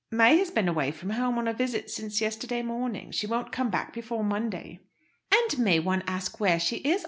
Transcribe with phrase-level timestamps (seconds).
[0.09, 3.11] "May has been away from home on a visit since yesterday morning.
[3.11, 4.79] She won't come back before Monday."
[5.31, 6.99] "And may one ask where she is?